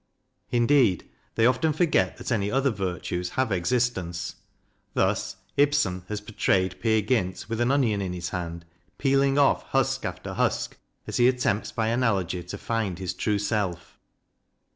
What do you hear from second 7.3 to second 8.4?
with an onion in his